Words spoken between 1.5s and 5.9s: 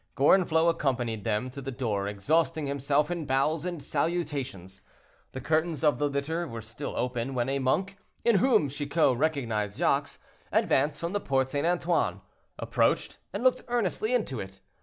to the door, exhausting himself in bows and salutations. The curtains